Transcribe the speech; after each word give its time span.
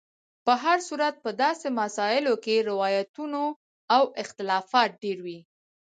په 0.45 0.53
هر 0.63 0.77
صورت 0.87 1.15
په 1.23 1.29
داسې 1.43 1.67
مسایلو 1.79 2.33
کې 2.43 2.65
روایتونو 2.69 3.43
او 3.95 4.03
اختلافات 4.23 4.91
ډېر 5.03 5.17
وي. 5.25 5.39